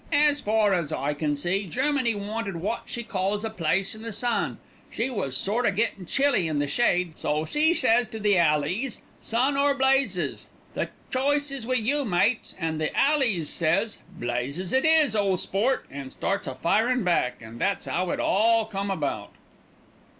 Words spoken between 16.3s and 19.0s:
a firin' back, an' that's 'ow it all come